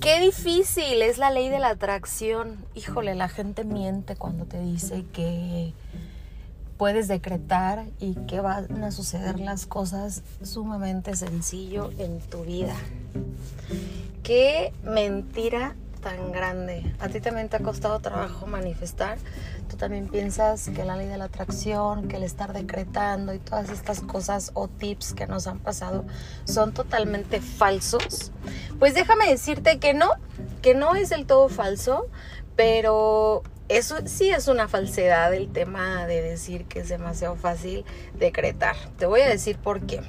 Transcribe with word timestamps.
Qué 0.00 0.18
difícil 0.18 1.02
es 1.02 1.18
la 1.18 1.30
ley 1.30 1.50
de 1.50 1.58
la 1.58 1.68
atracción. 1.68 2.64
Híjole, 2.74 3.14
la 3.14 3.28
gente 3.28 3.64
miente 3.64 4.16
cuando 4.16 4.46
te 4.46 4.58
dice 4.58 5.04
que 5.12 5.74
puedes 6.78 7.06
decretar 7.06 7.84
y 7.98 8.14
que 8.26 8.40
van 8.40 8.82
a 8.82 8.92
suceder 8.92 9.38
las 9.38 9.66
cosas 9.66 10.22
sumamente 10.42 11.14
sencillo 11.16 11.90
en 11.98 12.18
tu 12.20 12.44
vida. 12.44 12.74
Qué 14.22 14.72
mentira 14.84 15.76
tan 16.00 16.32
grande. 16.32 16.94
A 16.98 17.08
ti 17.08 17.20
también 17.20 17.48
te 17.48 17.56
ha 17.56 17.60
costado 17.60 18.00
trabajo 18.00 18.46
manifestar. 18.46 19.18
Tú 19.68 19.76
también 19.76 20.08
piensas 20.08 20.68
que 20.68 20.84
la 20.84 20.96
ley 20.96 21.06
de 21.06 21.18
la 21.18 21.26
atracción, 21.26 22.08
que 22.08 22.16
el 22.16 22.22
estar 22.22 22.52
decretando 22.52 23.34
y 23.34 23.38
todas 23.38 23.70
estas 23.70 24.00
cosas 24.00 24.50
o 24.54 24.68
tips 24.68 25.14
que 25.14 25.26
nos 25.26 25.46
han 25.46 25.58
pasado 25.58 26.04
son 26.44 26.72
totalmente 26.72 27.40
falsos. 27.40 28.32
Pues 28.78 28.94
déjame 28.94 29.28
decirte 29.28 29.78
que 29.78 29.94
no, 29.94 30.10
que 30.62 30.74
no 30.74 30.94
es 30.94 31.10
del 31.10 31.26
todo 31.26 31.48
falso, 31.48 32.08
pero 32.56 33.42
eso 33.68 33.98
sí 34.06 34.30
es 34.30 34.48
una 34.48 34.66
falsedad 34.66 35.32
el 35.34 35.52
tema 35.52 36.06
de 36.06 36.22
decir 36.22 36.64
que 36.64 36.80
es 36.80 36.88
demasiado 36.88 37.36
fácil 37.36 37.84
decretar. 38.18 38.76
Te 38.98 39.06
voy 39.06 39.20
a 39.20 39.28
decir 39.28 39.58
por 39.58 39.86
qué. 39.86 40.00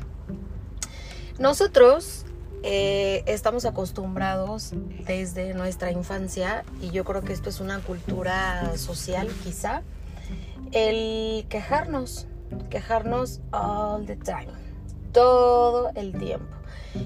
Nosotros 1.38 2.26
eh, 2.64 3.24
estamos 3.26 3.66
acostumbrados 3.66 4.74
desde 5.06 5.54
nuestra 5.54 5.92
infancia, 5.92 6.64
y 6.82 6.92
yo 6.92 7.04
creo 7.04 7.22
que 7.22 7.34
esto 7.34 7.50
es 7.50 7.60
una 7.60 7.80
cultura 7.80 8.78
social 8.78 9.28
quizá, 9.44 9.82
el 10.72 11.46
quejarnos, 11.50 12.28
quejarnos 12.70 13.42
all 13.52 14.06
the 14.06 14.16
time, 14.16 14.52
todo 15.12 15.92
el 15.96 16.18
tiempo. 16.18 16.56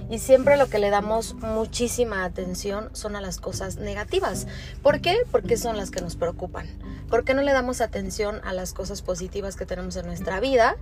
Y 0.09 0.19
siempre 0.19 0.57
lo 0.57 0.67
que 0.67 0.79
le 0.79 0.89
damos 0.89 1.35
muchísima 1.35 2.25
atención 2.25 2.89
son 2.93 3.15
a 3.15 3.21
las 3.21 3.37
cosas 3.37 3.77
negativas. 3.77 4.47
¿Por 4.81 4.99
qué? 4.99 5.17
Porque 5.31 5.57
son 5.57 5.77
las 5.77 5.91
que 5.91 6.01
nos 6.01 6.15
preocupan. 6.15 6.67
¿Por 7.07 7.23
qué 7.23 7.35
no 7.35 7.43
le 7.43 7.53
damos 7.53 7.81
atención 7.81 8.41
a 8.43 8.53
las 8.53 8.73
cosas 8.73 9.03
positivas 9.03 9.55
que 9.55 9.67
tenemos 9.67 9.95
en 9.95 10.07
nuestra 10.07 10.39
vida? 10.39 10.75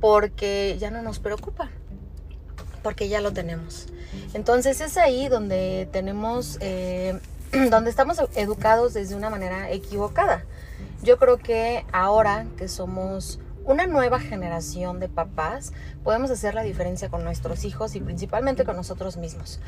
Porque 0.00 0.76
ya 0.78 0.90
no 0.90 1.00
nos 1.00 1.18
preocupan 1.18 1.70
porque 2.82 3.08
ya 3.08 3.20
lo 3.20 3.32
tenemos. 3.32 3.86
Entonces 4.34 4.80
es 4.80 4.96
ahí 4.96 5.28
donde 5.28 5.88
tenemos, 5.92 6.58
eh, 6.60 7.18
donde 7.70 7.90
estamos 7.90 8.18
educados 8.34 8.94
desde 8.94 9.14
una 9.14 9.30
manera 9.30 9.70
equivocada. 9.70 10.44
Yo 11.02 11.18
creo 11.18 11.38
que 11.38 11.84
ahora 11.92 12.46
que 12.56 12.68
somos 12.68 13.40
una 13.64 13.86
nueva 13.86 14.18
generación 14.18 15.00
de 15.00 15.08
papás, 15.08 15.72
podemos 16.02 16.30
hacer 16.30 16.54
la 16.54 16.62
diferencia 16.62 17.08
con 17.08 17.24
nuestros 17.24 17.64
hijos 17.64 17.94
y 17.94 18.00
principalmente 18.00 18.64
con 18.64 18.76
nosotros 18.76 19.16
mismos. 19.16 19.60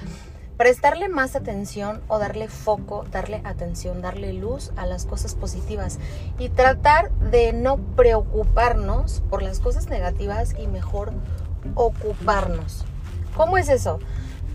Prestarle 0.57 1.09
más 1.09 1.35
atención 1.35 2.01
o 2.07 2.19
darle 2.19 2.49
foco, 2.49 3.05
darle 3.11 3.41
atención, 3.45 4.03
darle 4.03 4.33
luz 4.33 4.71
a 4.77 4.87
las 4.87 5.05
cosas 5.05 5.35
positivas 5.35 5.99
y 6.39 6.49
tratar 6.49 7.11
de 7.13 7.53
no 7.53 7.79
preocuparnos 7.79 9.23
por 9.31 9.43
las 9.43 9.59
cosas 9.59 9.89
negativas 9.89 10.55
y 10.59 10.69
mejor 10.69 11.13
ocuparnos. 11.75 12.85
¿Cómo 13.37 13.59
es 13.59 13.69
eso? 13.69 13.99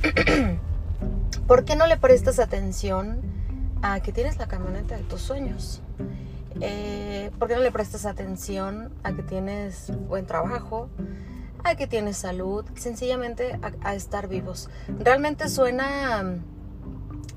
¿Por 1.47 1.65
qué 1.65 1.75
no 1.75 1.85
le 1.85 1.97
prestas 1.97 2.39
atención 2.39 3.19
a 3.81 3.99
que 3.99 4.13
tienes 4.13 4.37
la 4.37 4.47
camioneta 4.47 4.95
de 4.95 5.03
tus 5.03 5.21
sueños? 5.21 5.81
Eh, 6.61 7.29
¿Por 7.37 7.49
qué 7.49 7.55
no 7.55 7.61
le 7.61 7.71
prestas 7.71 8.05
atención 8.05 8.93
a 9.03 9.11
que 9.11 9.21
tienes 9.21 9.91
buen 10.07 10.25
trabajo? 10.25 10.89
A 11.65 11.75
que 11.75 11.87
tienes 11.87 12.15
salud, 12.15 12.65
sencillamente 12.75 13.59
a, 13.83 13.95
estar 13.95 14.29
vivos. 14.29 14.69
Realmente 14.97 15.49
suena 15.49 16.39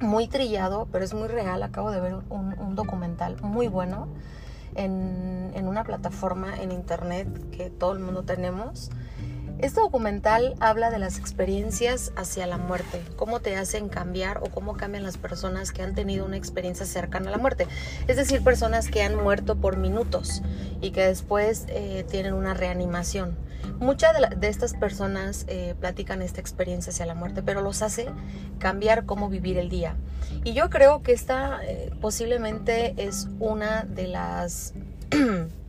muy 0.00 0.28
trillado, 0.28 0.86
pero 0.92 1.04
es 1.04 1.12
muy 1.12 1.26
real. 1.26 1.60
Acabo 1.64 1.90
de 1.90 2.00
ver 2.00 2.14
un, 2.28 2.76
documental 2.76 3.36
muy 3.42 3.66
bueno 3.66 4.06
en, 4.76 5.50
en, 5.54 5.66
una 5.66 5.82
plataforma 5.82 6.56
en 6.62 6.70
internet 6.70 7.26
que 7.50 7.68
todo 7.68 7.92
el 7.92 7.98
mundo 7.98 8.22
tenemos 8.22 8.90
este 9.62 9.80
documental 9.80 10.54
habla 10.58 10.90
de 10.90 10.98
las 10.98 11.18
experiencias 11.18 12.12
hacia 12.16 12.48
la 12.48 12.58
muerte, 12.58 13.00
cómo 13.14 13.38
te 13.38 13.56
hacen 13.56 13.88
cambiar 13.88 14.38
o 14.38 14.50
cómo 14.50 14.76
cambian 14.76 15.04
las 15.04 15.18
personas 15.18 15.70
que 15.70 15.82
han 15.82 15.94
tenido 15.94 16.26
una 16.26 16.36
experiencia 16.36 16.84
cercana 16.84 17.28
a 17.28 17.30
la 17.30 17.38
muerte. 17.38 17.68
Es 18.08 18.16
decir, 18.16 18.42
personas 18.42 18.88
que 18.88 19.02
han 19.02 19.14
muerto 19.14 19.56
por 19.56 19.76
minutos 19.76 20.42
y 20.80 20.90
que 20.90 21.06
después 21.06 21.66
eh, 21.68 22.04
tienen 22.10 22.34
una 22.34 22.54
reanimación. 22.54 23.36
Muchas 23.78 24.12
de, 24.36 24.48
estas 24.48 24.74
personas 24.74 25.44
eh, 25.46 25.76
platican 25.78 26.22
esta 26.22 26.40
experiencia 26.40 26.90
hacia 26.90 27.06
la 27.06 27.14
muerte, 27.14 27.42
pero 27.42 27.62
los 27.62 27.82
hace 27.82 28.08
cambiar 28.58 29.06
cómo 29.06 29.28
vivir 29.28 29.58
el 29.58 29.68
día. 29.68 29.94
Y 30.42 30.54
yo 30.54 30.70
creo 30.70 31.02
que 31.02 31.12
esta 31.12 31.60
eh, 31.64 31.92
posiblemente 32.00 32.94
es 32.96 33.28
una 33.38 33.84
de 33.84 34.08
las... 34.08 34.74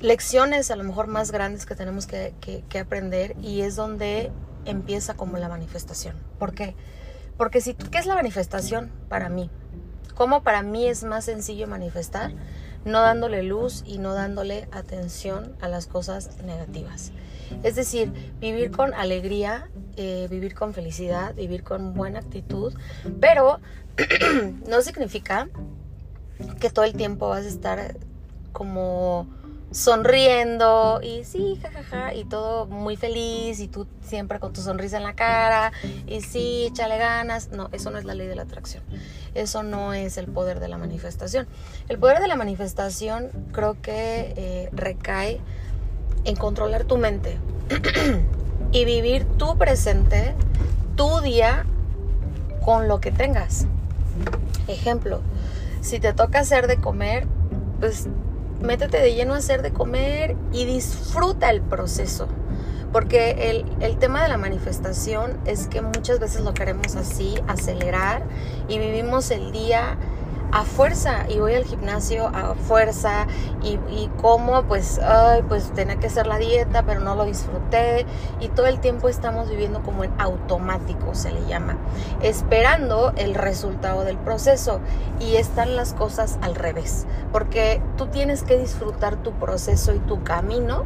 lecciones 0.00 0.70
a 0.70 0.76
lo 0.76 0.84
mejor 0.84 1.06
más 1.06 1.32
grandes 1.32 1.66
que 1.66 1.74
tenemos 1.74 2.06
que, 2.06 2.64
aprender 2.80 3.36
y 3.42 3.62
es 3.62 3.76
donde 3.76 4.30
empieza 4.64 5.14
como 5.14 5.38
la 5.38 5.48
manifestación. 5.48 6.16
¿Por 6.38 6.54
qué? 6.54 6.74
Porque 7.36 7.60
si, 7.60 7.74
¿qué 7.74 7.98
es 7.98 8.06
la 8.06 8.14
manifestación 8.14 8.90
para 9.08 9.28
mí? 9.28 9.50
¿Cómo 10.14 10.42
para 10.42 10.62
mí 10.62 10.86
es 10.86 11.04
más 11.04 11.24
sencillo 11.24 11.66
manifestar? 11.68 12.32
No 12.84 13.02
dándole 13.02 13.42
luz 13.42 13.84
y 13.86 13.98
no 13.98 14.14
dándole 14.14 14.68
atención 14.72 15.54
a 15.60 15.68
las 15.68 15.86
cosas 15.86 16.42
negativas. 16.42 17.12
Es 17.62 17.76
decir, 17.76 18.12
vivir 18.40 18.70
con 18.70 18.94
alegría, 18.94 19.70
eh, 19.96 20.26
vivir 20.30 20.54
con 20.54 20.74
felicidad, 20.74 21.34
vivir 21.34 21.62
con 21.62 21.94
buena 21.94 22.18
actitud, 22.18 22.74
pero 23.20 23.60
no 24.68 24.82
significa 24.82 25.48
que 26.60 26.70
todo 26.70 26.84
el 26.84 26.92
tiempo 26.92 27.28
vas 27.28 27.44
a 27.44 27.48
estar 27.48 27.96
como 28.52 29.26
sonriendo 29.70 31.00
y 31.02 31.24
sí, 31.24 31.58
jajaja, 31.60 32.14
y 32.14 32.24
todo 32.24 32.66
muy 32.66 32.96
feliz 32.96 33.60
y 33.60 33.68
tú 33.68 33.86
siempre 34.02 34.40
con 34.40 34.52
tu 34.52 34.60
sonrisa 34.60 34.96
en 34.96 35.02
la 35.02 35.14
cara 35.14 35.72
y 36.06 36.20
sí, 36.22 36.66
échale 36.68 36.98
ganas. 36.98 37.50
No, 37.50 37.68
eso 37.72 37.90
no 37.90 37.98
es 37.98 38.04
la 38.04 38.14
ley 38.14 38.26
de 38.26 38.34
la 38.34 38.42
atracción. 38.42 38.82
Eso 39.34 39.62
no 39.62 39.92
es 39.92 40.16
el 40.16 40.26
poder 40.26 40.60
de 40.60 40.68
la 40.68 40.78
manifestación. 40.78 41.46
El 41.88 41.98
poder 41.98 42.20
de 42.20 42.28
la 42.28 42.36
manifestación 42.36 43.30
creo 43.52 43.80
que 43.80 44.32
eh, 44.36 44.68
recae 44.72 45.40
en 46.24 46.36
controlar 46.36 46.84
tu 46.84 46.96
mente 46.96 47.38
y 48.72 48.84
vivir 48.84 49.24
tu 49.24 49.56
presente, 49.56 50.34
tu 50.96 51.20
día 51.20 51.64
con 52.64 52.88
lo 52.88 53.00
que 53.00 53.12
tengas. 53.12 53.66
Ejemplo, 54.66 55.20
si 55.80 56.00
te 56.00 56.12
toca 56.12 56.40
hacer 56.40 56.66
de 56.66 56.78
comer, 56.78 57.26
pues 57.80 58.08
métete 58.60 58.98
de 58.98 59.14
lleno 59.14 59.34
a 59.34 59.38
hacer 59.38 59.62
de 59.62 59.72
comer 59.72 60.36
y 60.52 60.64
disfruta 60.64 61.50
el 61.50 61.60
proceso. 61.60 62.28
Porque 62.92 63.50
el, 63.50 63.66
el, 63.80 63.98
tema 63.98 64.22
de 64.22 64.30
la 64.30 64.38
manifestación 64.38 65.38
es 65.44 65.66
que 65.66 65.82
muchas 65.82 66.20
veces 66.20 66.40
lo 66.40 66.54
queremos 66.54 66.96
así, 66.96 67.34
acelerar 67.46 68.22
y 68.66 68.78
vivimos 68.78 69.30
el 69.30 69.52
día 69.52 69.98
a 70.52 70.64
fuerza 70.64 71.26
y 71.28 71.38
voy 71.38 71.54
al 71.54 71.64
gimnasio 71.64 72.28
a 72.28 72.54
fuerza 72.54 73.26
y, 73.62 74.08
como 74.20 74.62
pues, 74.64 74.98
ay, 74.98 75.42
pues 75.48 75.72
tenía 75.74 75.96
que 75.96 76.06
hacer 76.06 76.26
la 76.26 76.38
dieta 76.38 76.84
pero 76.84 77.00
no 77.00 77.14
lo 77.14 77.24
disfruté. 77.24 78.06
Y 78.40 78.48
todo 78.48 78.66
el 78.66 78.80
tiempo 78.80 79.08
estamos 79.08 79.48
viviendo 79.50 79.82
como 79.82 80.04
en 80.04 80.12
automático 80.18 81.14
se 81.14 81.32
le 81.32 81.44
llama, 81.46 81.76
esperando 82.22 83.12
el 83.16 83.34
resultado 83.34 84.04
del 84.04 84.16
proceso. 84.16 84.80
Y 85.20 85.36
están 85.36 85.76
las 85.76 85.94
cosas 85.94 86.38
al 86.42 86.54
revés, 86.54 87.06
porque 87.32 87.82
tú 87.96 88.06
tienes 88.06 88.42
que 88.42 88.56
disfrutar 88.56 89.16
tu 89.16 89.32
proceso 89.32 89.94
y 89.94 89.98
tu 89.98 90.22
camino 90.22 90.84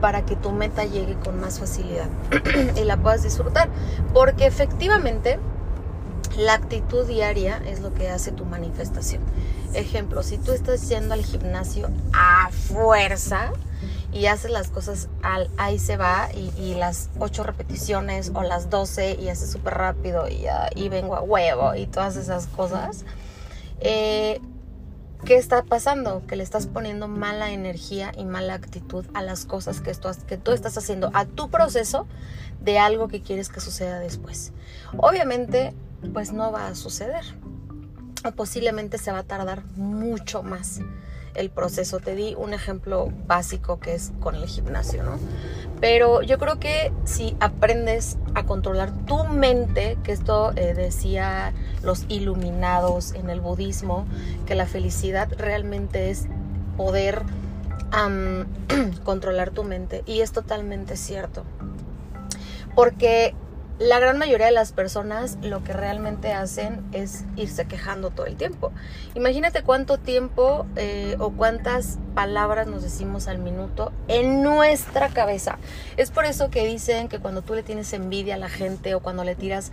para 0.00 0.22
que 0.22 0.36
tu 0.36 0.50
meta 0.50 0.84
llegue 0.84 1.14
con 1.14 1.40
más 1.40 1.60
facilidad 1.60 2.08
y 2.76 2.84
la 2.84 2.96
puedas 2.96 3.22
disfrutar, 3.22 3.68
porque 4.12 4.46
efectivamente 4.46 5.38
la 6.36 6.54
actitud 6.54 7.06
diaria 7.06 7.60
es 7.66 7.80
lo 7.80 7.92
que 7.92 8.08
hace 8.08 8.32
tu 8.32 8.44
manifestación. 8.44 9.22
Ejemplo, 9.74 10.22
si 10.22 10.38
tú 10.38 10.52
estás 10.52 10.88
yendo 10.88 11.14
al 11.14 11.24
gimnasio 11.24 11.88
a 12.12 12.50
fuerza 12.50 13.52
y 14.12 14.26
haces 14.26 14.50
las 14.50 14.68
cosas 14.68 15.08
al 15.22 15.50
ahí 15.56 15.78
se 15.78 15.96
va 15.96 16.28
y, 16.32 16.74
las 16.74 17.08
ocho 17.18 17.42
repeticiones 17.42 18.32
o 18.34 18.42
las 18.42 18.70
12 18.70 19.18
y 19.20 19.28
haces 19.28 19.50
súper 19.50 19.74
rápido 19.74 20.26
y, 20.28 20.88
vengo 20.88 21.16
a 21.16 21.22
huevo 21.22 21.74
y 21.74 21.86
todas 21.86 22.16
esas 22.16 22.46
cosas, 22.46 23.04
eh, 23.80 24.40
¿qué 25.24 25.36
está 25.36 25.62
pasando? 25.62 26.22
Que 26.26 26.36
le 26.36 26.42
estás 26.42 26.66
poniendo 26.66 27.08
mala 27.08 27.52
energía 27.52 28.12
y 28.16 28.24
mala 28.24 28.54
actitud 28.54 29.06
a 29.14 29.22
las 29.22 29.46
cosas 29.46 29.80
que, 29.80 29.92
que 30.26 30.36
tú 30.36 30.52
estás 30.52 30.76
haciendo, 30.76 31.10
a 31.14 31.24
tu 31.24 31.50
proceso 31.50 32.06
de 32.60 32.78
algo 32.78 33.08
que 33.08 33.22
quieres 33.22 33.48
que 33.48 33.60
suceda 33.60 33.98
después. 33.98 34.52
Obviamente 34.98 35.74
pues 36.12 36.32
no 36.32 36.52
va 36.52 36.68
a 36.68 36.74
suceder. 36.74 37.24
O 38.24 38.32
posiblemente 38.32 38.98
se 38.98 39.12
va 39.12 39.18
a 39.18 39.24
tardar 39.24 39.64
mucho 39.76 40.42
más. 40.42 40.80
el 41.34 41.50
proceso. 41.50 41.98
Te 41.98 42.14
di 42.14 42.34
un 42.36 42.52
ejemplo 42.52 43.10
básico 43.26 43.80
que 43.80 43.94
es 43.94 44.12
con 44.20 44.34
el 44.34 44.46
gimnasio, 44.46 45.02
¿no? 45.02 45.18
Pero 45.80 46.22
yo 46.22 46.38
creo 46.38 46.60
que 46.60 46.92
si 47.04 47.36
aprendes 47.40 48.18
a 48.34 48.44
controlar 48.44 48.92
tu 49.06 49.24
mente, 49.24 49.98
que 50.04 50.12
esto 50.12 50.52
eh, 50.56 50.74
decía 50.74 51.52
los 51.82 52.04
iluminados 52.08 53.12
en 53.14 53.30
el 53.30 53.40
budismo, 53.40 54.06
que 54.46 54.54
la 54.54 54.66
felicidad 54.66 55.28
realmente 55.36 56.10
es 56.10 56.26
poder 56.76 57.22
controlar 59.04 59.50
tu 59.50 59.64
mente. 59.64 60.02
Y 60.06 60.20
es 60.20 60.32
totalmente 60.32 60.96
cierto. 60.96 61.44
Porque 62.74 63.34
la 63.82 63.98
gran 63.98 64.16
mayoría 64.16 64.46
de 64.46 64.52
las 64.52 64.72
personas 64.72 65.38
lo 65.42 65.64
que 65.64 65.72
realmente 65.72 66.32
hacen 66.32 66.84
es 66.92 67.24
irse 67.36 67.66
quejando 67.66 68.10
todo 68.10 68.26
el 68.26 68.36
tiempo. 68.36 68.72
Imagínate 69.14 69.62
cuánto 69.62 69.98
tiempo 69.98 70.66
eh, 70.76 71.16
o 71.18 71.30
cuántas 71.30 71.98
palabras 72.14 72.68
nos 72.68 72.82
decimos 72.82 73.26
al 73.26 73.38
minuto 73.38 73.92
en 74.06 74.42
nuestra 74.42 75.08
cabeza. 75.08 75.58
Es 75.96 76.12
por 76.12 76.26
eso 76.26 76.48
que 76.48 76.64
dicen 76.64 77.08
que 77.08 77.18
cuando 77.18 77.42
tú 77.42 77.54
le 77.54 77.64
tienes 77.64 77.92
envidia 77.92 78.36
a 78.36 78.38
la 78.38 78.48
gente 78.48 78.94
o 78.94 79.00
cuando 79.00 79.24
le 79.24 79.34
tiras 79.34 79.72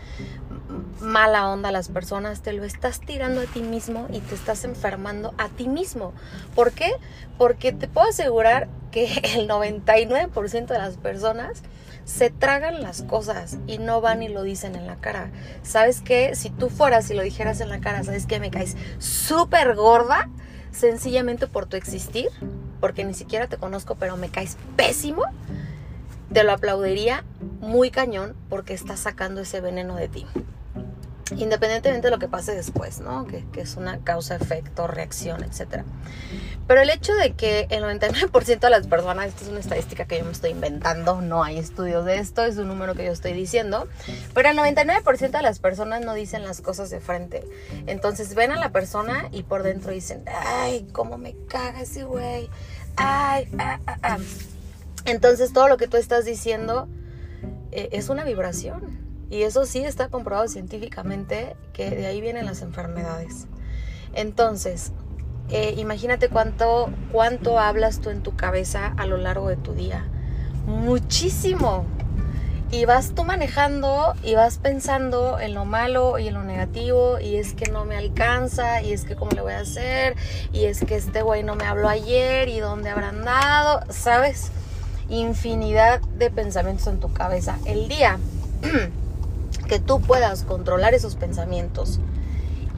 mala 1.02 1.48
onda 1.48 1.70
a 1.70 1.72
las 1.72 1.90
personas, 1.90 2.42
te 2.42 2.54
lo 2.54 2.64
estás 2.64 3.02
tirando 3.02 3.42
a 3.42 3.46
ti 3.46 3.62
mismo 3.62 4.08
y 4.12 4.22
te 4.22 4.34
estás 4.34 4.64
enfermando 4.64 5.36
a 5.38 5.50
ti 5.50 5.68
mismo. 5.68 6.14
¿Por 6.56 6.72
qué? 6.72 6.92
Porque 7.38 7.74
te 7.74 7.88
puedo 7.88 8.10
asegurar 8.10 8.70
que 8.92 9.06
el 9.36 9.48
99% 9.48 10.66
de 10.66 10.78
las 10.78 10.98
personas 10.98 11.62
se 12.10 12.32
tragan 12.32 12.82
las 12.82 13.04
cosas 13.04 13.60
y 13.68 13.78
no 13.78 14.02
van 14.02 14.24
y 14.24 14.30
lo 14.30 14.42
dicen 14.42 14.76
en 14.76 14.88
la 14.88 14.96
cara. 14.96 15.30
¿Sabes 15.62 16.02
qué? 16.02 16.34
Si 16.34 16.50
tú 16.50 16.70
fueras 16.70 17.10
y 17.12 17.14
lo 17.14 17.22
dijeras 17.22 17.62
en 17.62 17.70
la 17.70 17.82
cara, 17.82 18.04
¿sabes 18.04 18.26
qué? 18.26 18.40
Me 18.40 18.50
caes 18.50 18.76
súper 18.98 19.76
gorda, 19.76 20.28
sencillamente 20.72 21.46
por 21.46 21.68
tu 21.68 21.78
existir, 21.78 22.30
porque 22.80 23.06
ni 23.06 23.14
siquiera 23.14 23.46
te 23.46 23.58
conozco, 23.58 23.94
pero 23.94 24.18
me 24.18 24.30
caes 24.30 24.58
pésimo, 24.76 25.24
te 26.34 26.44
lo 26.44 26.52
aplaudiría 26.52 27.24
muy 27.62 27.92
cañón 27.92 28.36
porque 28.50 28.74
estás 28.74 29.00
sacando 29.02 29.42
ese 29.42 29.62
veneno 29.62 29.96
de 29.96 30.08
ti 30.08 30.26
independientemente 31.32 32.08
de 32.08 32.12
lo 32.12 32.20
que 32.20 32.28
pase 32.28 32.56
después, 32.56 33.00
¿no? 33.00 33.28
Que, 33.28 33.44
es 33.60 33.76
una 33.76 34.00
causa, 34.00 34.36
efecto, 34.36 34.88
reacción, 34.88 35.44
etc. 35.44 35.84
Pero 36.68 36.82
el 36.82 36.90
hecho 36.90 37.14
de 37.14 37.34
que 37.34 37.68
el 37.70 37.84
99% 37.84 38.60
de 38.60 38.70
las 38.70 38.88
personas, 38.88 39.28
esto 39.28 39.44
es 39.44 39.50
una 39.50 39.60
estadística 39.60 40.06
que 40.06 40.20
yo 40.20 40.26
me 40.26 40.32
estoy 40.32 40.52
inventando, 40.52 41.22
no 41.22 41.44
hay 41.44 41.58
estudios 41.58 42.06
de 42.06 42.20
esto, 42.20 42.44
es 42.44 42.58
un 42.58 42.68
número 42.68 42.96
que 42.96 43.06
yo 43.06 43.12
estoy 43.12 43.34
diciendo, 43.34 43.88
pero 44.34 44.50
el 44.50 44.58
99% 44.58 45.32
de 45.32 45.42
las 45.42 45.60
personas 45.60 46.02
no 46.02 46.14
dicen 46.14 46.44
las 46.44 46.62
cosas 46.62 46.90
de 46.90 47.00
frente. 47.00 47.44
Entonces 47.86 48.34
ven 48.34 48.52
a 48.52 48.60
la 48.60 48.72
persona 48.72 49.28
y 49.32 49.44
por 49.44 49.64
dentro 49.64 49.92
dicen, 49.92 50.24
ay, 50.28 50.88
cómo 50.92 51.18
me 51.18 51.36
caga 51.48 51.82
ese 51.82 52.04
güey, 52.04 52.50
ay, 52.96 53.48
ah, 53.58 53.80
ah, 53.88 53.98
ah". 54.04 54.18
Entonces 55.06 55.54
todo 55.54 55.68
lo 55.68 55.78
que 55.78 55.88
tú 55.88 55.98
estás 55.98 56.26
diciendo 56.26 56.88
eh, 57.72 57.90
es 57.92 58.10
una 58.10 58.24
vibración 58.24 59.09
y 59.30 59.44
eso 59.44 59.66
sí 59.66 59.84
está 59.84 60.10
comprobado 60.10 60.48
científicamente 60.48 61.56
que 61.74 61.92
de 61.92 62.08
ahí 62.08 62.22
vienen 62.22 62.46
las 62.46 62.62
enfermedades. 62.62 63.48
Entonces, 64.14 64.92
eh, 65.50 65.76
imagínate 65.78 66.30
cuánto, 66.30 66.90
cuánto 67.12 67.60
hablas 67.60 68.00
tú 68.00 68.10
en 68.10 68.22
tu 68.22 68.36
cabeza 68.36 68.94
a 68.98 69.06
lo 69.06 69.18
largo 69.18 69.50
de 69.50 69.56
tu 69.56 69.74
día. 69.74 70.06
Muchísimo. 70.66 71.86
Y 72.72 72.86
vas 72.86 73.16
tú 73.16 73.24
manejando 73.24 74.14
y 74.24 74.36
vas 74.36 74.60
pensando 74.60 75.40
en 75.40 75.56
lo 75.56 75.66
malo 75.66 76.20
y 76.20 76.28
en 76.28 76.36
lo 76.36 76.44
negativo 76.44 77.20
y 77.20 77.38
es 77.38 77.56
que 77.56 77.72
no 77.72 77.84
me 77.84 77.98
alcanza 77.98 78.84
y 78.84 78.94
es 78.94 79.06
que 79.06 79.16
cómo 79.16 79.32
le 79.32 79.42
voy 79.42 79.54
a 79.54 79.62
hacer 79.62 80.16
y 80.54 80.66
es 80.66 80.86
que 80.86 80.96
este 80.96 81.24
güey 81.24 81.42
no 81.42 81.56
me 81.56 81.66
habló 81.66 81.90
ayer 81.90 82.48
y 82.48 82.60
dónde 82.60 82.92
habrán 82.92 83.26
dado, 83.26 83.82
¿sabes? 83.90 84.52
Infinidad 85.10 86.00
de 86.20 86.30
pensamientos 86.30 86.86
en 86.86 87.00
tu 87.00 87.12
cabeza. 87.12 87.58
El 87.66 87.88
día 87.88 88.20
que 89.70 89.80
tú 89.80 90.02
puedas 90.02 90.44
controlar 90.44 90.94
esos 90.94 91.16
pensamientos 91.16 92.00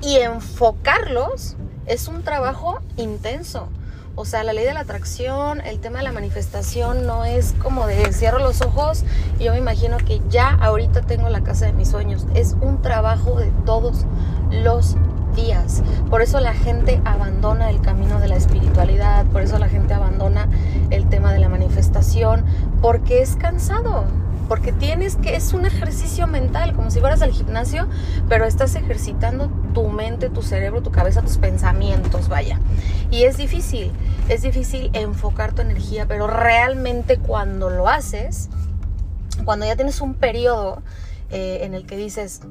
y 0.02 0.18
enfocarlos 0.18 1.56
es 1.88 2.08
un 2.08 2.22
trabajo 2.22 2.82
intenso. 2.98 3.70
O 4.16 4.26
sea, 4.26 4.44
la 4.44 4.52
ley 4.52 4.66
de 4.66 4.74
la 4.74 4.82
atracción, 4.82 5.62
el 5.62 5.80
tema 5.80 6.00
de 6.00 6.04
la 6.04 6.12
manifestación 6.12 7.08
no 7.08 7.24
es 7.24 7.56
como 7.64 7.88
de 7.88 8.12
cierro 8.12 8.40
los 8.40 8.62
ojos 8.62 9.06
y 9.40 9.46
yo 9.46 9.54
me 9.54 9.58
imagino 9.58 9.98
que 9.98 10.22
ya 10.30 10.50
ahorita 10.50 11.02
tengo 11.04 11.30
la 11.30 11.42
casa 11.42 11.66
de 11.66 11.74
mis 11.74 11.88
sueños. 11.88 12.28
Es 12.36 12.58
un 12.60 12.82
trabajo 12.82 13.40
de 13.40 13.52
todos 13.66 14.06
los 14.52 14.98
días. 15.34 15.82
Por 16.10 16.22
eso 16.22 16.42
la 16.42 16.54
gente 16.54 17.02
abandona 17.06 17.70
el 17.70 17.80
camino 17.80 18.20
de 18.20 18.28
la 18.28 18.36
espiritualidad, 18.36 19.26
por 19.28 19.42
eso 19.42 19.58
la 19.60 19.70
gente 19.70 19.94
abandona 19.94 20.50
el 20.90 21.08
tema 21.08 21.32
de 21.32 21.40
la 21.40 21.48
manifestación, 21.48 22.44
porque 22.82 23.22
es 23.22 23.38
cansado 23.38 24.04
porque 24.52 24.74
tienes 24.74 25.16
que, 25.16 25.38
es 25.38 25.54
un 25.54 25.66
ejercicio 25.66 26.28
mental, 26.28 26.74
como 26.76 26.92
si 26.92 27.00
fueras 27.00 27.22
al 27.22 27.32
gimnasio, 27.32 27.88
pero 28.28 28.44
estás 28.44 28.76
ejercitando 28.76 29.50
tu 29.74 29.88
mente, 29.88 30.30
tu 30.30 30.42
cerebro, 30.42 30.84
tu 30.84 30.92
cabeza, 30.92 31.22
tus 31.22 31.38
pensamientos, 31.38 32.28
vaya. 32.28 32.60
Y 33.12 33.24
es 33.24 33.38
difícil, 33.38 33.94
es 34.28 34.42
difícil 34.42 34.90
enfocar 34.92 35.56
tu 35.56 35.62
energía, 35.62 36.06
pero 36.06 36.28
realmente 36.28 37.16
cuando 37.18 37.70
lo 37.70 37.88
haces, 37.88 38.50
cuando 39.46 39.66
ya 39.66 39.78
tienes 39.78 40.02
un 40.02 40.16
periodo 40.16 40.84
eh, 41.30 41.60
en 41.62 41.74
el 41.74 41.86
que 41.86 41.96
dices, 41.96 42.42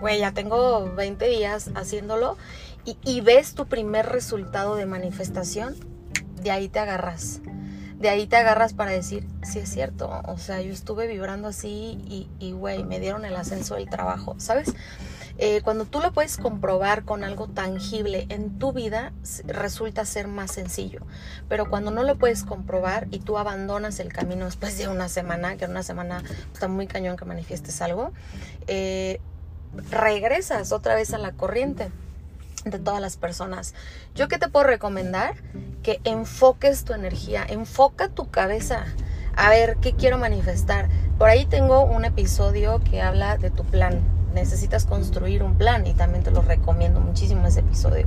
güey, 0.00 0.20
ya 0.20 0.32
tengo 0.32 0.90
20 0.94 1.28
días 1.28 1.70
haciéndolo, 1.74 2.38
y, 2.86 2.96
y 3.04 3.20
ves 3.20 3.52
tu 3.52 3.66
primer 3.66 4.06
resultado 4.06 4.74
de 4.74 4.86
manifestación, 4.86 5.74
de 6.42 6.50
ahí 6.50 6.70
te 6.70 6.78
agarras 6.78 7.42
de 8.02 8.08
ahí 8.08 8.26
te 8.26 8.36
agarras 8.36 8.74
para 8.74 8.90
decir, 8.90 9.28
sí 9.44 9.60
es 9.60 9.68
cierto, 9.68 10.10
o 10.26 10.36
sea, 10.36 10.60
yo 10.60 10.72
estuve 10.72 11.06
vibrando 11.06 11.46
así 11.46 12.28
y, 12.40 12.52
güey, 12.52 12.82
me 12.82 12.98
dieron 12.98 13.24
el 13.24 13.36
ascenso 13.36 13.76
del 13.76 13.88
trabajo, 13.88 14.34
¿sabes? 14.38 14.74
Eh, 15.38 15.60
cuando 15.62 15.84
tú 15.84 16.00
lo 16.00 16.12
puedes 16.12 16.36
comprobar 16.36 17.04
con 17.04 17.22
algo 17.22 17.46
tangible 17.46 18.26
en 18.28 18.58
tu 18.58 18.72
vida, 18.72 19.12
resulta 19.46 20.04
ser 20.04 20.26
más 20.26 20.50
sencillo. 20.50 21.06
Pero 21.48 21.70
cuando 21.70 21.92
no 21.92 22.02
lo 22.02 22.18
puedes 22.18 22.42
comprobar 22.42 23.06
y 23.12 23.20
tú 23.20 23.38
abandonas 23.38 24.00
el 24.00 24.12
camino 24.12 24.46
después 24.46 24.76
de 24.76 24.88
una 24.88 25.08
semana, 25.08 25.56
que 25.56 25.64
en 25.64 25.70
una 25.70 25.84
semana 25.84 26.24
está 26.52 26.66
muy 26.66 26.88
cañón 26.88 27.16
que 27.16 27.24
manifiestes 27.24 27.80
algo, 27.80 28.12
eh, 28.66 29.20
regresas 29.90 30.72
otra 30.72 30.96
vez 30.96 31.14
a 31.14 31.18
la 31.18 31.32
corriente 31.32 31.90
de 32.64 32.78
todas 32.78 33.00
las 33.00 33.16
personas. 33.16 33.74
Yo 34.14 34.28
qué 34.28 34.38
te 34.38 34.48
puedo 34.48 34.66
recomendar? 34.66 35.34
Que 35.82 36.00
enfoques 36.04 36.84
tu 36.84 36.92
energía, 36.92 37.44
enfoca 37.48 38.08
tu 38.08 38.30
cabeza. 38.30 38.84
A 39.34 39.48
ver, 39.50 39.76
¿qué 39.80 39.94
quiero 39.94 40.18
manifestar? 40.18 40.88
Por 41.18 41.28
ahí 41.28 41.46
tengo 41.46 41.84
un 41.84 42.04
episodio 42.04 42.80
que 42.82 43.00
habla 43.00 43.38
de 43.38 43.50
tu 43.50 43.64
plan. 43.64 44.00
Necesitas 44.34 44.86
construir 44.86 45.42
un 45.42 45.56
plan 45.56 45.86
y 45.86 45.94
también 45.94 46.24
te 46.24 46.30
lo 46.30 46.42
recomiendo 46.42 47.00
muchísimo 47.00 47.46
ese 47.46 47.60
episodio. 47.60 48.06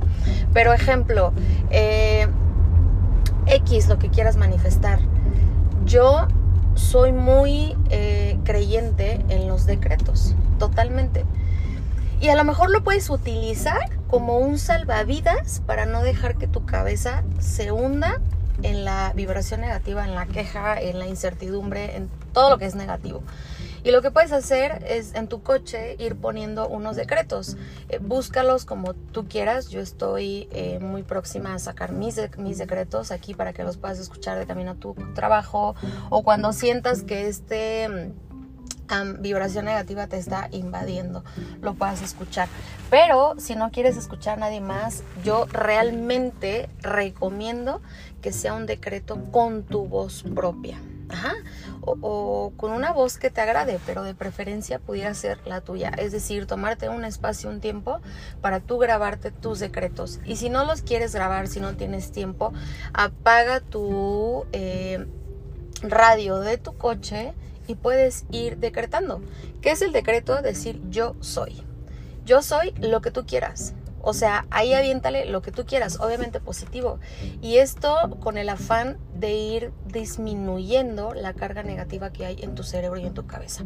Pero 0.52 0.72
ejemplo, 0.72 1.32
eh, 1.70 2.26
X, 3.46 3.88
lo 3.88 3.98
que 3.98 4.10
quieras 4.10 4.36
manifestar. 4.36 4.98
Yo 5.84 6.26
soy 6.74 7.12
muy 7.12 7.76
eh, 7.90 8.38
creyente 8.44 9.24
en 9.28 9.48
los 9.48 9.66
decretos, 9.66 10.34
totalmente. 10.58 11.24
Y 12.20 12.28
a 12.28 12.34
lo 12.34 12.44
mejor 12.44 12.70
lo 12.70 12.82
puedes 12.82 13.10
utilizar 13.10 13.90
como 14.08 14.38
un 14.38 14.58
salvavidas 14.58 15.60
para 15.66 15.84
no 15.84 16.02
dejar 16.02 16.36
que 16.38 16.46
tu 16.46 16.64
cabeza 16.64 17.24
se 17.38 17.72
hunda 17.72 18.20
en 18.62 18.84
la 18.84 19.12
vibración 19.14 19.60
negativa, 19.60 20.04
en 20.04 20.14
la 20.14 20.26
queja, 20.26 20.80
en 20.80 20.98
la 20.98 21.06
incertidumbre, 21.06 21.96
en 21.96 22.08
todo 22.32 22.50
lo 22.50 22.58
que 22.58 22.66
es 22.66 22.74
negativo. 22.74 23.22
Y 23.84 23.92
lo 23.92 24.02
que 24.02 24.10
puedes 24.10 24.32
hacer 24.32 24.84
es 24.88 25.14
en 25.14 25.28
tu 25.28 25.42
coche 25.42 25.94
ir 26.00 26.16
poniendo 26.16 26.66
unos 26.66 26.96
decretos. 26.96 27.56
Eh, 27.88 27.98
búscalos 27.98 28.64
como 28.64 28.94
tú 28.94 29.28
quieras. 29.28 29.68
Yo 29.68 29.80
estoy 29.80 30.48
eh, 30.50 30.80
muy 30.80 31.04
próxima 31.04 31.54
a 31.54 31.60
sacar 31.60 31.92
mis, 31.92 32.18
mis 32.36 32.58
decretos 32.58 33.12
aquí 33.12 33.32
para 33.34 33.52
que 33.52 33.62
los 33.62 33.76
puedas 33.76 34.00
escuchar 34.00 34.38
de 34.38 34.46
camino 34.46 34.72
a 34.72 34.74
tu 34.74 34.94
trabajo 35.14 35.76
o 36.10 36.24
cuando 36.24 36.52
sientas 36.52 37.04
que 37.04 37.28
este 37.28 38.12
vibración 39.18 39.64
negativa 39.64 40.06
te 40.06 40.18
está 40.18 40.48
invadiendo, 40.52 41.24
lo 41.60 41.74
puedas 41.74 42.02
escuchar. 42.02 42.48
Pero 42.90 43.34
si 43.38 43.54
no 43.54 43.70
quieres 43.70 43.96
escuchar 43.96 44.38
a 44.38 44.40
nadie 44.40 44.60
más, 44.60 45.02
yo 45.24 45.46
realmente 45.46 46.68
recomiendo 46.80 47.80
que 48.22 48.32
sea 48.32 48.54
un 48.54 48.66
decreto 48.66 49.22
con 49.30 49.64
tu 49.64 49.86
voz 49.86 50.24
propia. 50.34 50.78
O, 51.82 51.96
o, 52.00 52.52
con 52.56 52.72
una 52.72 52.92
voz 52.92 53.16
que 53.16 53.30
te 53.30 53.40
agrade, 53.40 53.78
pero 53.86 54.02
de 54.02 54.14
preferencia 54.14 54.80
pudiera 54.80 55.14
ser 55.14 55.38
la 55.46 55.60
tuya. 55.60 55.90
Es 55.96 56.10
decir, 56.10 56.46
tomarte 56.46 56.88
un 56.88 57.04
espacio, 57.04 57.48
un 57.48 57.60
tiempo 57.60 58.00
para 58.40 58.58
tú 58.58 58.78
grabarte 58.78 59.30
tus 59.30 59.60
decretos. 59.60 60.18
Y 60.24 60.34
si 60.34 60.50
no 60.50 60.64
los 60.64 60.82
quieres 60.82 61.14
grabar, 61.14 61.46
si 61.46 61.60
no 61.60 61.76
tienes 61.76 62.10
tiempo, 62.10 62.52
apaga 62.92 63.60
tu 63.60 64.46
eh, 64.50 65.06
radio 65.82 66.40
de 66.40 66.58
tu 66.58 66.76
coche 66.76 67.34
y 67.66 67.74
puedes 67.74 68.24
ir 68.30 68.58
decretando. 68.58 69.20
¿Qué 69.60 69.70
es 69.70 69.82
el 69.82 69.92
decreto? 69.92 70.40
Decir 70.42 70.80
yo 70.90 71.16
soy. 71.20 71.62
Yo 72.24 72.42
soy 72.42 72.72
lo 72.80 73.00
que 73.00 73.10
tú 73.10 73.24
quieras. 73.26 73.74
O 74.08 74.14
sea, 74.14 74.46
ahí 74.50 74.72
aviéntale 74.72 75.26
lo 75.26 75.42
que 75.42 75.50
tú 75.50 75.66
quieras, 75.66 75.98
obviamente 75.98 76.38
positivo. 76.38 77.00
Y 77.42 77.56
esto 77.56 78.18
con 78.20 78.38
el 78.38 78.48
afán 78.48 78.98
de 79.16 79.32
ir 79.32 79.72
disminuyendo 79.84 81.12
la 81.12 81.34
carga 81.34 81.64
negativa 81.64 82.12
que 82.12 82.24
hay 82.24 82.36
en 82.40 82.54
tu 82.54 82.62
cerebro 82.62 83.00
y 83.00 83.04
en 83.04 83.14
tu 83.14 83.26
cabeza. 83.26 83.64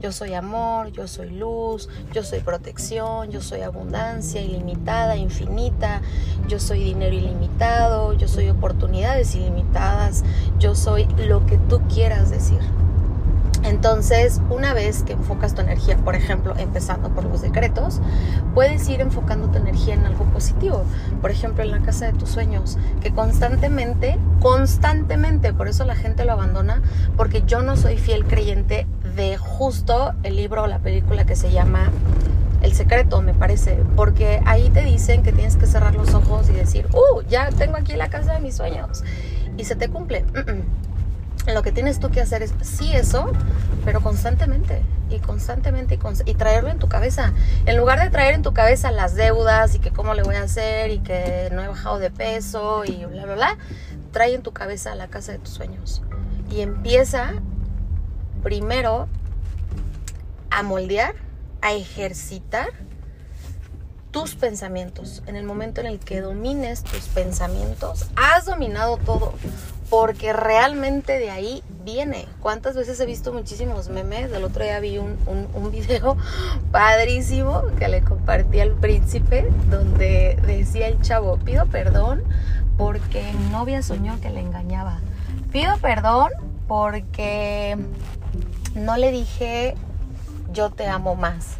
Yo 0.00 0.10
soy 0.10 0.32
amor, 0.32 0.92
yo 0.92 1.06
soy 1.08 1.28
luz, 1.28 1.90
yo 2.14 2.24
soy 2.24 2.40
protección, 2.40 3.30
yo 3.30 3.42
soy 3.42 3.60
abundancia 3.60 4.40
ilimitada, 4.40 5.16
infinita, 5.16 6.00
yo 6.48 6.58
soy 6.58 6.84
dinero 6.84 7.14
ilimitado, 7.14 8.14
yo 8.14 8.28
soy 8.28 8.48
oportunidades 8.48 9.34
ilimitadas, 9.34 10.24
yo 10.58 10.74
soy 10.74 11.06
lo 11.18 11.44
que 11.44 11.58
tú 11.58 11.82
quieras 11.92 12.30
decir. 12.30 12.60
Entonces, 13.64 14.40
una 14.50 14.74
vez 14.74 15.04
que 15.04 15.12
enfocas 15.12 15.54
tu 15.54 15.60
energía, 15.60 15.96
por 15.98 16.14
ejemplo, 16.16 16.54
empezando 16.58 17.10
por 17.10 17.24
los 17.24 17.42
decretos, 17.42 18.00
puedes 18.54 18.88
ir 18.88 19.00
enfocando 19.00 19.48
tu 19.48 19.58
energía 19.58 19.94
en 19.94 20.04
algo 20.04 20.24
positivo. 20.24 20.84
Por 21.20 21.30
ejemplo, 21.30 21.62
en 21.62 21.70
la 21.70 21.80
casa 21.80 22.06
de 22.06 22.12
tus 22.12 22.30
sueños, 22.30 22.76
que 23.00 23.12
constantemente, 23.12 24.18
constantemente, 24.40 25.52
por 25.52 25.68
eso 25.68 25.84
la 25.84 25.94
gente 25.94 26.24
lo 26.24 26.32
abandona, 26.32 26.82
porque 27.16 27.44
yo 27.46 27.62
no 27.62 27.76
soy 27.76 27.98
fiel 27.98 28.24
creyente 28.24 28.86
de 29.14 29.36
justo 29.36 30.14
el 30.22 30.36
libro 30.36 30.64
o 30.64 30.66
la 30.66 30.80
película 30.80 31.24
que 31.24 31.36
se 31.36 31.52
llama 31.52 31.90
El 32.62 32.74
secreto, 32.74 33.22
me 33.22 33.34
parece, 33.34 33.78
porque 33.96 34.40
ahí 34.44 34.70
te 34.70 34.82
dicen 34.82 35.22
que 35.22 35.32
tienes 35.32 35.56
que 35.56 35.66
cerrar 35.66 35.94
los 35.94 36.14
ojos 36.14 36.48
y 36.50 36.52
decir, 36.52 36.88
uh, 36.92 37.22
ya 37.28 37.50
tengo 37.50 37.76
aquí 37.76 37.94
la 37.94 38.08
casa 38.08 38.32
de 38.34 38.40
mis 38.40 38.56
sueños. 38.56 39.04
Y 39.56 39.64
se 39.64 39.76
te 39.76 39.88
cumple 39.88 40.24
lo 41.46 41.62
que 41.62 41.72
tienes 41.72 41.98
tú 41.98 42.10
que 42.10 42.20
hacer 42.20 42.42
es 42.42 42.54
sí 42.62 42.92
eso, 42.94 43.32
pero 43.84 44.00
constantemente 44.00 44.82
y 45.10 45.18
constantemente 45.18 45.98
y, 46.24 46.34
traerlo 46.34 46.70
en 46.70 46.78
tu 46.78 46.88
cabeza. 46.88 47.32
En 47.66 47.76
lugar 47.76 48.00
de 48.00 48.10
traer 48.10 48.34
en 48.34 48.42
tu 48.42 48.52
cabeza 48.52 48.90
las 48.92 49.14
deudas 49.14 49.74
y 49.74 49.78
que 49.78 49.90
cómo 49.90 50.14
le 50.14 50.22
voy 50.22 50.36
a 50.36 50.42
hacer 50.42 50.90
y 50.90 51.00
que 51.00 51.48
no 51.52 51.62
he 51.62 51.68
bajado 51.68 51.98
de 51.98 52.10
peso 52.10 52.84
y 52.84 53.04
bla, 53.04 53.24
bla, 53.24 53.34
bla, 53.34 53.58
trae 54.12 54.34
en 54.34 54.42
tu 54.42 54.52
cabeza 54.52 54.94
la 54.94 55.08
casa 55.08 55.32
de 55.32 55.38
tus 55.38 55.54
sueños. 55.54 56.02
Y 56.50 56.60
empieza 56.60 57.34
primero 58.42 59.08
a 60.50 60.62
moldear, 60.62 61.14
a 61.60 61.72
ejercitar 61.72 62.68
tus 64.12 64.34
pensamientos. 64.34 65.22
En 65.26 65.36
el 65.36 65.44
momento 65.44 65.80
en 65.80 65.86
el 65.88 65.98
que 65.98 66.20
domines 66.20 66.84
tus 66.84 67.08
pensamientos, 67.08 68.06
has 68.14 68.44
dominado 68.44 68.98
todo 68.98 69.34
porque 69.92 70.32
realmente 70.32 71.18
de 71.18 71.30
ahí 71.30 71.62
viene. 71.84 72.26
¿Cuántas 72.40 72.74
veces 72.74 72.98
he 72.98 73.04
visto 73.04 73.30
muchísimos 73.30 73.90
memes? 73.90 74.30
Del 74.30 74.42
otro 74.42 74.64
día 74.64 74.80
vi 74.80 74.96
un, 74.96 75.18
un, 75.26 75.70
video 75.70 76.16
padrísimo 76.72 77.64
que 77.78 77.88
le 77.88 78.00
compartí 78.00 78.60
al 78.60 78.70
príncipe 78.70 79.46
donde 79.68 80.40
decía 80.46 80.88
el 80.88 80.98
chavo, 81.02 81.36
pido 81.36 81.66
perdón 81.66 82.22
porque 82.78 83.34
mi 83.38 83.50
novia 83.50 83.82
soñó 83.82 84.18
que 84.22 84.30
le 84.30 84.40
engañaba. 84.40 84.98
Pido 85.52 85.76
perdón 85.76 86.30
porque 86.66 87.76
no 88.74 88.96
le 88.96 89.12
dije 89.12 89.74
yo 90.54 90.70
te 90.70 90.86
amo 90.86 91.16
más. 91.16 91.58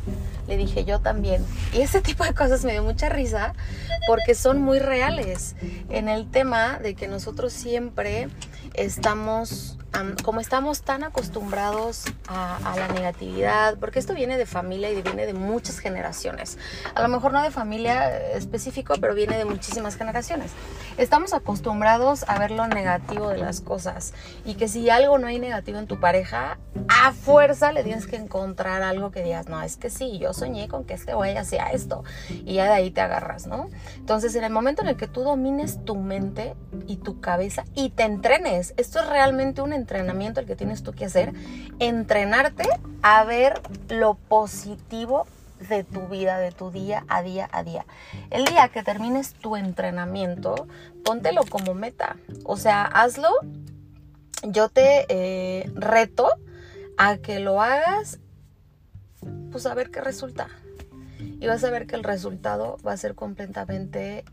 Dije 0.56 0.85
yo 0.85 1.00
también. 1.00 1.44
Y 1.73 1.80
ese 1.80 2.00
tipo 2.02 2.25
de 2.25 2.35
cosas 2.35 2.64
me 2.64 2.73
dio 2.73 2.82
mucha 2.82 3.09
risa 3.09 3.54
porque 4.06 4.35
son 4.35 4.61
muy 4.61 4.78
reales 4.78 5.54
en 5.90 6.09
el 6.09 6.30
tema 6.30 6.78
de 6.78 6.94
que 6.94 7.09
nosotros 7.09 7.52
siempre 7.52 8.28
estamos 8.75 9.78
como 10.25 10.40
estamos 10.40 10.82
tan 10.82 11.04
acostumbrados 11.04 12.04
a, 12.26 12.58
la 12.76 12.88
negatividad, 12.88 13.78
porque 13.78 13.99
esto 13.99 14.14
viene 14.14 14.38
de 14.38 14.46
familia 14.46 14.90
y 14.90 15.02
viene 15.02 15.26
de 15.26 15.34
muchas 15.34 15.78
generaciones, 15.78 16.58
a 16.94 17.02
lo 17.02 17.08
mejor 17.08 17.32
no 17.32 17.42
de 17.42 17.50
familia 17.50 18.32
específico, 18.32 18.94
pero 19.00 19.14
viene 19.14 19.37
de 19.37 19.44
muchísimas 19.44 19.96
generaciones. 19.96 20.50
Estamos 20.96 21.34
acostumbrados 21.34 22.25
a 22.28 22.38
ver 22.38 22.50
lo 22.50 22.66
negativo 22.66 23.28
de 23.28 23.38
las 23.38 23.61
cosas 23.61 24.14
y 24.44 24.54
que 24.54 24.68
si 24.68 24.88
algo 24.90 25.18
no 25.18 25.26
hay 25.26 25.38
negativo 25.38 25.78
en 25.78 25.87
tu 25.87 26.00
pareja, 26.00 26.58
a 26.88 27.12
fuerza 27.12 27.72
le 27.72 27.84
tienes 27.84 28.06
que 28.06 28.16
encontrar 28.16 28.82
algo 28.82 29.11
que 29.11 29.22
digas, 29.22 29.49
no, 29.49 29.61
es 29.62 29.76
que 29.76 29.90
sí, 29.90 30.18
yo 30.18 30.32
soñé 30.32 30.68
con 30.68 30.84
que 30.84 30.94
este 30.94 31.14
güey 31.14 31.37
hacía 31.37 31.66
esto 31.66 32.04
y 32.30 32.54
ya 32.54 32.64
de 32.64 32.72
ahí 32.72 32.90
te 32.90 33.00
agarras, 33.00 33.46
¿no? 33.46 33.68
Entonces, 33.96 34.34
en 34.34 34.44
el 34.44 34.52
momento 34.52 34.82
en 34.82 34.88
el 34.88 34.96
que 34.96 35.06
tú 35.06 35.22
domines 35.22 35.84
tu 35.84 35.96
mente 35.96 36.54
y 36.87 36.96
tu 36.96 37.20
cabeza 37.20 37.64
y 37.75 37.90
te 37.90 38.04
entrenes, 38.04 38.75
esto 38.76 39.00
es 39.00 39.08
realmente 39.08 39.62
un 39.62 39.72
entrenamiento 39.82 40.40
el 40.40 40.46
que 40.46 40.56
tienes 40.56 40.82
tú 40.82 40.92
que 40.92 41.04
hacer, 41.04 41.32
entrenarte 41.78 42.64
a 43.02 43.24
ver 43.24 43.60
lo 43.88 44.14
positivo 44.14 45.26
de 45.68 45.84
tu 45.84 46.08
vida, 46.08 46.38
de 46.38 46.52
tu 46.52 46.70
día 46.70 47.04
a 47.08 47.22
día 47.22 47.48
a 47.52 47.62
día. 47.62 47.84
El 48.30 48.44
día 48.44 48.68
que 48.68 48.82
termines 48.82 49.34
tu 49.34 49.56
entrenamiento, 49.56 50.66
póntelo 51.04 51.42
como 51.48 51.74
meta. 51.74 52.16
O 52.44 52.56
sea, 52.56 52.84
hazlo. 52.84 53.28
Yo 54.44 54.68
te 54.68 55.06
eh, 55.08 55.70
reto 55.74 56.28
a 56.96 57.18
que 57.18 57.38
lo 57.38 57.62
hagas, 57.62 58.18
pues 59.52 59.66
a 59.66 59.74
ver 59.74 59.90
qué 59.90 60.00
resulta. 60.00 60.48
Y 61.40 61.46
vas 61.46 61.62
a 61.62 61.70
ver 61.70 61.86
que 61.86 61.94
el 61.94 62.02
resultado 62.02 62.78
va 62.86 62.92
a 62.92 62.96
ser 62.96 63.14
completamente 63.14 64.24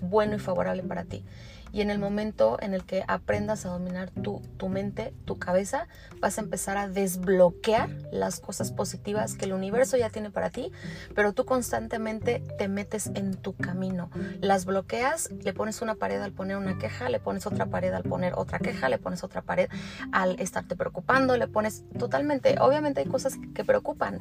bueno 0.00 0.34
y 0.34 0.38
favorable 0.38 0.82
para 0.82 1.04
ti. 1.04 1.24
Y 1.72 1.80
en 1.80 1.90
el 1.90 1.98
momento 1.98 2.58
en 2.60 2.74
el 2.74 2.84
que 2.84 3.04
aprendas 3.08 3.66
a 3.66 3.70
dominar 3.70 4.10
tu, 4.10 4.40
tu 4.58 4.68
mente, 4.68 5.14
tu 5.24 5.38
cabeza, 5.38 5.88
vas 6.20 6.38
a 6.38 6.42
empezar 6.42 6.76
a 6.76 6.88
desbloquear 6.88 7.88
las 8.12 8.40
cosas 8.40 8.72
positivas 8.72 9.34
que 9.34 9.46
el 9.46 9.52
universo 9.52 9.96
ya 9.96 10.10
tiene 10.10 10.30
para 10.30 10.50
ti, 10.50 10.70
pero 11.14 11.32
tú 11.32 11.44
constantemente 11.44 12.42
te 12.58 12.68
metes 12.68 13.10
en 13.14 13.34
tu 13.34 13.54
camino. 13.54 14.10
Las 14.40 14.64
bloqueas, 14.64 15.30
le 15.30 15.52
pones 15.52 15.82
una 15.82 15.94
pared 15.94 16.20
al 16.20 16.32
poner 16.32 16.56
una 16.56 16.78
queja, 16.78 17.08
le 17.08 17.20
pones 17.20 17.46
otra 17.46 17.66
pared 17.66 17.92
al 17.92 18.02
poner 18.02 18.34
otra 18.36 18.58
queja, 18.58 18.88
le 18.88 18.98
pones 18.98 19.24
otra 19.24 19.42
pared 19.42 19.68
al 20.12 20.38
estarte 20.40 20.76
preocupando, 20.76 21.36
le 21.36 21.48
pones 21.48 21.84
totalmente, 21.98 22.56
obviamente 22.60 23.00
hay 23.00 23.06
cosas 23.06 23.38
que 23.54 23.64
preocupan, 23.64 24.20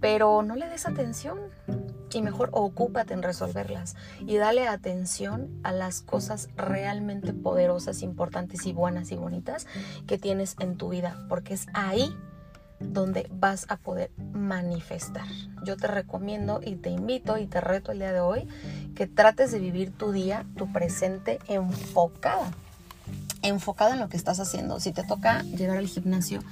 pero 0.00 0.42
no 0.42 0.56
le 0.56 0.68
des 0.68 0.86
atención 0.86 1.38
y 2.14 2.22
mejor 2.22 2.50
ocúpate 2.52 3.14
en 3.14 3.22
resolverlas 3.22 3.96
y 4.26 4.36
dale 4.36 4.68
atención 4.68 5.48
a 5.62 5.72
las 5.72 6.02
cosas 6.02 6.48
realmente 6.56 7.32
poderosas, 7.32 8.02
importantes 8.02 8.66
y 8.66 8.72
buenas 8.72 9.12
y 9.12 9.16
bonitas 9.16 9.66
que 10.06 10.18
tienes 10.18 10.56
en 10.60 10.76
tu 10.76 10.90
vida, 10.90 11.16
porque 11.28 11.54
es 11.54 11.66
ahí 11.72 12.14
donde 12.80 13.28
vas 13.32 13.66
a 13.68 13.76
poder 13.76 14.10
manifestar. 14.32 15.26
Yo 15.64 15.76
te 15.76 15.86
recomiendo 15.86 16.60
y 16.64 16.76
te 16.76 16.90
invito 16.90 17.38
y 17.38 17.46
te 17.46 17.60
reto 17.60 17.92
el 17.92 17.98
día 17.98 18.12
de 18.12 18.20
hoy 18.20 18.48
que 18.94 19.06
trates 19.06 19.52
de 19.52 19.58
vivir 19.58 19.92
tu 19.96 20.12
día, 20.12 20.44
tu 20.56 20.72
presente 20.72 21.38
enfocada, 21.48 22.50
enfocada 23.42 23.94
en 23.94 24.00
lo 24.00 24.08
que 24.08 24.16
estás 24.16 24.40
haciendo. 24.40 24.80
Si 24.80 24.92
te 24.92 25.04
toca 25.04 25.42
llegar 25.42 25.76
al 25.78 25.86
gimnasio, 25.86 26.42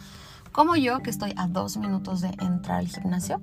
como 0.52 0.74
yo, 0.74 0.98
que 1.00 1.10
estoy 1.10 1.32
a 1.36 1.46
dos 1.46 1.76
minutos 1.76 2.20
de 2.20 2.28
entrar 2.40 2.78
al 2.78 2.88
gimnasio, 2.88 3.40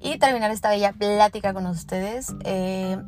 y 0.00 0.18
terminar 0.18 0.50
esta 0.50 0.70
bella 0.70 0.92
plática 0.92 1.52
con 1.52 1.66
ustedes 1.66 2.34
eh, 2.44 2.98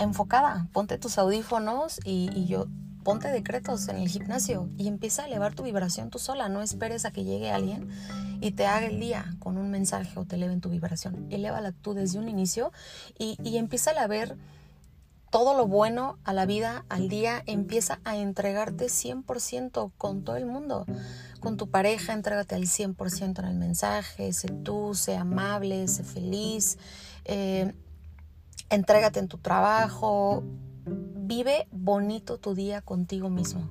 enfocada. 0.00 0.68
Ponte 0.72 0.98
tus 0.98 1.18
audífonos 1.18 2.00
y, 2.04 2.46
yo 2.46 2.66
ponte 3.02 3.28
decretos 3.28 3.88
en 3.88 3.96
el 3.96 4.08
gimnasio 4.08 4.68
y 4.76 4.86
empieza 4.86 5.22
a 5.22 5.26
elevar 5.26 5.54
tu 5.54 5.62
vibración 5.62 6.10
tú 6.10 6.18
sola. 6.18 6.48
No 6.48 6.62
esperes 6.62 7.04
a 7.04 7.10
que 7.10 7.24
llegue 7.24 7.50
alguien 7.50 7.88
y 8.40 8.52
te 8.52 8.66
haga 8.66 8.86
el 8.86 9.00
día 9.00 9.34
con 9.38 9.58
un 9.58 9.70
mensaje 9.70 10.18
o 10.18 10.24
te 10.24 10.36
eleven 10.36 10.60
tu 10.60 10.68
vibración. 10.68 11.26
Elévala 11.30 11.72
tú 11.72 11.94
desde 11.94 12.18
un 12.18 12.28
inicio 12.28 12.72
y, 13.18 13.36
y 13.42 13.56
empieza 13.56 13.90
a 13.90 14.06
ver 14.06 14.36
todo 15.30 15.54
lo 15.54 15.66
bueno 15.66 16.18
a 16.24 16.32
la 16.32 16.46
vida, 16.46 16.84
al 16.88 17.08
día, 17.08 17.42
empieza 17.46 18.00
a 18.04 18.16
entregarte 18.16 18.86
100% 18.86 19.92
con 19.96 20.24
todo 20.24 20.36
el 20.36 20.46
mundo. 20.46 20.86
Con 21.40 21.56
tu 21.56 21.70
pareja, 21.70 22.12
entrégate 22.12 22.54
al 22.54 22.64
100% 22.64 23.38
en 23.40 23.44
el 23.44 23.56
mensaje, 23.56 24.32
sé 24.32 24.48
tú, 24.48 24.94
sé 24.94 25.16
amable, 25.16 25.86
sé 25.88 26.02
feliz, 26.02 26.78
eh, 27.24 27.74
entrégate 28.70 29.20
en 29.20 29.28
tu 29.28 29.38
trabajo, 29.38 30.42
vive 30.84 31.68
bonito 31.70 32.38
tu 32.38 32.54
día 32.54 32.80
contigo 32.80 33.30
mismo. 33.30 33.70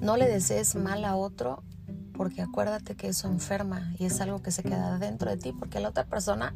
No 0.00 0.16
le 0.16 0.26
desees 0.26 0.74
mal 0.74 1.04
a 1.04 1.14
otro 1.14 1.62
porque 2.14 2.42
acuérdate 2.42 2.96
que 2.96 3.08
eso 3.08 3.28
enferma 3.28 3.94
y 3.98 4.06
es 4.06 4.20
algo 4.20 4.42
que 4.42 4.50
se 4.50 4.62
queda 4.62 4.98
dentro 4.98 5.30
de 5.30 5.36
ti 5.36 5.52
porque 5.52 5.80
la 5.80 5.90
otra 5.90 6.04
persona 6.04 6.54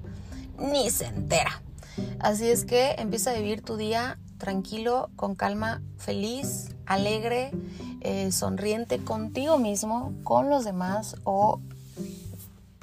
ni 0.58 0.90
se 0.90 1.06
entera. 1.06 1.62
Así 2.18 2.48
es 2.48 2.64
que 2.64 2.92
empieza 2.98 3.30
a 3.30 3.34
vivir 3.34 3.62
tu 3.62 3.76
día 3.76 4.18
tranquilo, 4.38 5.10
con 5.16 5.34
calma, 5.34 5.82
feliz, 5.96 6.68
alegre, 6.86 7.50
eh, 8.00 8.30
sonriente 8.32 8.98
contigo 8.98 9.58
mismo, 9.58 10.12
con 10.24 10.50
los 10.50 10.64
demás 10.64 11.16
o 11.24 11.60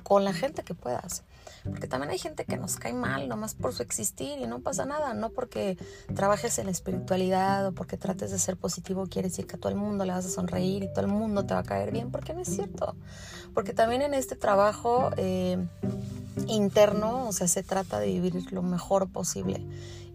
con 0.03 0.23
la 0.23 0.33
gente 0.33 0.63
que 0.63 0.73
puedas. 0.73 1.23
Porque 1.63 1.87
también 1.87 2.11
hay 2.11 2.17
gente 2.17 2.43
que 2.43 2.57
nos 2.57 2.75
cae 2.75 2.91
mal 2.91 3.29
nomás 3.29 3.55
por 3.55 3.73
su 3.73 3.83
existir 3.83 4.37
y 4.39 4.47
no 4.47 4.59
pasa 4.59 4.85
nada. 4.85 5.13
No 5.13 5.29
porque 5.29 5.77
trabajes 6.13 6.59
en 6.59 6.67
espiritualidad 6.67 7.67
o 7.67 7.71
porque 7.71 7.95
trates 7.95 8.31
de 8.31 8.39
ser 8.39 8.57
positivo 8.57 9.07
quiere 9.07 9.29
decir 9.29 9.47
que 9.47 9.55
a 9.55 9.59
todo 9.59 9.69
el 9.69 9.77
mundo 9.77 10.03
le 10.03 10.11
vas 10.11 10.25
a 10.25 10.29
sonreír 10.29 10.83
y 10.83 10.89
todo 10.89 11.01
el 11.01 11.07
mundo 11.07 11.45
te 11.45 11.53
va 11.53 11.61
a 11.61 11.63
caer 11.63 11.91
bien, 11.91 12.11
porque 12.11 12.33
no 12.33 12.41
es 12.41 12.49
cierto. 12.49 12.95
Porque 13.53 13.73
también 13.73 14.01
en 14.01 14.13
este 14.13 14.35
trabajo... 14.35 15.11
Eh, 15.15 15.57
interno, 16.47 17.27
o 17.27 17.31
sea, 17.31 17.47
se 17.47 17.63
trata 17.63 17.99
de 17.99 18.07
vivir 18.07 18.51
lo 18.51 18.61
mejor 18.61 19.09
posible. 19.09 19.65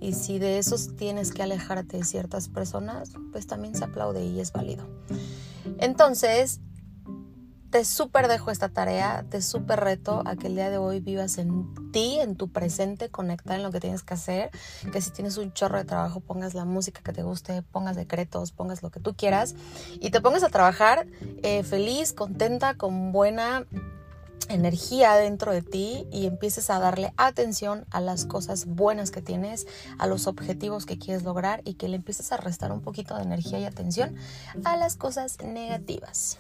Y 0.01 0.13
si 0.13 0.39
de 0.39 0.59
esos 0.59 0.97
tienes 0.97 1.33
que 1.33 1.43
alejarte 1.43 1.97
de 1.97 2.05
ciertas 2.05 2.49
personas, 2.49 3.13
pues 3.33 3.47
también 3.47 3.75
se 3.75 3.85
aplaude 3.85 4.25
y 4.25 4.41
es 4.41 4.53
válido. 4.53 4.87
Entonces, 5.79 6.61
te 7.71 7.85
súper 7.85 8.29
dejo 8.29 8.51
esta 8.51 8.71
tarea, 8.71 9.25
te 9.29 9.43
súper 9.43 9.81
reto 9.81 10.23
a 10.25 10.37
que 10.37 10.47
el 10.47 10.55
día 10.55 10.71
de 10.71 10.79
hoy 10.79 11.01
vivas 11.01 11.37
en 11.39 11.75
ti, 11.93 12.19
en 12.19 12.37
tu 12.37 12.49
presente, 12.49 13.11
conectar 13.11 13.57
en 13.57 13.63
lo 13.63 13.71
que 13.71 13.81
tienes 13.81 14.03
que 14.03 14.15
hacer, 14.15 14.51
que 14.91 15.03
si 15.03 15.11
tienes 15.11 15.37
un 15.37 15.53
chorro 15.53 15.77
de 15.77 15.85
trabajo 15.85 16.21
pongas 16.21 16.55
la 16.55 16.65
música 16.65 17.03
que 17.03 17.13
te 17.13 17.23
guste, 17.23 17.63
pongas 17.63 17.97
decretos, 17.97 18.53
pongas 18.53 18.83
lo 18.83 18.91
que 18.91 19.01
tú 19.01 19.15
quieras 19.15 19.55
y 20.01 20.11
te 20.11 20.21
pongas 20.21 20.45
a 20.45 20.49
trabajar 20.49 21.07
eh, 21.43 21.63
feliz, 21.63 22.13
contenta, 22.13 22.75
con 22.75 23.13
buena 23.13 23.67
energía 24.49 25.15
dentro 25.15 25.53
de 25.53 25.63
ti 25.63 26.07
y 26.13 26.27
empieces 26.27 26.71
a 26.71 26.79
darle 26.79 27.13
atención 27.17 27.85
a 27.91 28.01
las 28.01 28.25
cosas 28.25 28.67
buenas 28.67 29.11
que 29.11 29.23
tienes, 29.23 29.67
a 29.99 30.07
los 30.07 30.27
objetivos 30.27 30.87
que 30.87 30.99
quieres 30.99 31.23
lograr 31.23 31.63
y 31.65 31.75
que 31.75 31.89
le 31.89 31.97
empieces 31.97 32.33
a 32.33 32.37
restar 32.37 32.73
un 32.73 32.81
poquito 32.81 33.17
de 33.17 33.23
energía 33.23 33.59
y 33.59 33.65
atención 33.65 34.17
a 34.65 34.77
las 34.77 34.97
cosas 34.97 35.39
negativas. 35.43 36.39